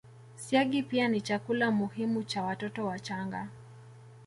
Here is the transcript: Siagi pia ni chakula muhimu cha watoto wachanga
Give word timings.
Siagi 0.35 0.83
pia 0.83 1.07
ni 1.07 1.21
chakula 1.21 1.71
muhimu 1.71 2.23
cha 2.23 2.43
watoto 2.43 2.85
wachanga 2.85 3.47